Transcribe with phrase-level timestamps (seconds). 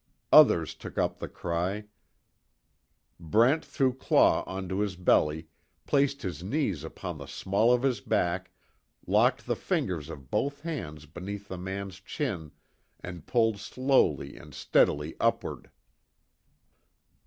[0.33, 1.85] Others took up the cry,
[3.19, 5.47] Brent threw Claw onto his belly,
[5.85, 8.49] placed his knees upon the small of his back,
[9.05, 12.49] locked the fingers of both hands beneath the man's chin
[12.99, 15.69] and pulled slowly and steadily upward.